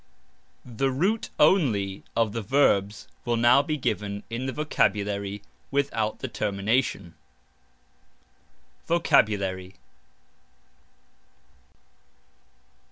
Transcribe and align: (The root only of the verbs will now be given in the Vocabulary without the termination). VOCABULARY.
(The 0.65 0.89
root 0.89 1.29
only 1.39 2.03
of 2.15 2.31
the 2.33 2.41
verbs 2.41 3.07
will 3.23 3.37
now 3.37 3.61
be 3.61 3.77
given 3.77 4.23
in 4.31 4.47
the 4.47 4.51
Vocabulary 4.51 5.43
without 5.69 6.21
the 6.21 6.27
termination). 6.27 7.13
VOCABULARY. 8.87 9.75